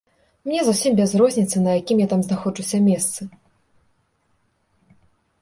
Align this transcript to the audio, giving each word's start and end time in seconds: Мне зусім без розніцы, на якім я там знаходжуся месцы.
Мне 0.47 0.59
зусім 0.69 0.95
без 0.99 1.11
розніцы, 1.21 1.55
на 1.65 1.75
якім 1.79 1.97
я 2.03 2.07
там 2.15 2.21
знаходжуся 2.29 2.81
месцы. 2.87 3.29